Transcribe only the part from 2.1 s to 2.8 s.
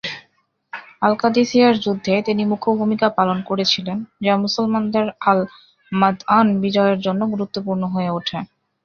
তিনি মুখ্য